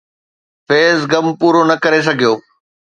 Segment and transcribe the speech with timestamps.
[0.67, 2.33] فيض غم پورو نه ڪري سگهيو